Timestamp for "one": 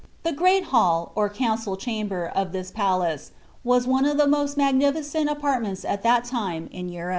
3.85-4.05